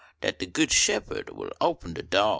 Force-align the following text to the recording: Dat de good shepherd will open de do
Dat 0.21 0.39
de 0.39 0.47
good 0.51 0.71
shepherd 0.71 1.29
will 1.35 1.53
open 1.59 1.93
de 1.93 2.01
do 2.07 2.29